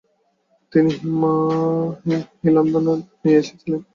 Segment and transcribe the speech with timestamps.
[0.73, 0.91] তিনি
[2.41, 3.81] হিলান্দারে নিয়ে এসেছিলেন।